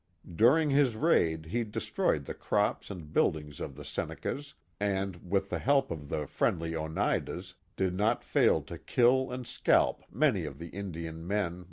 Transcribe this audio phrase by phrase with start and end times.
[0.35, 5.59] During his raid he destroyed the crops and buildings of the Senecas, and, with the
[5.59, 10.69] help o( the friendly Oncidas, did not fail to kill and scalp many of the
[10.69, 11.59] Indian men.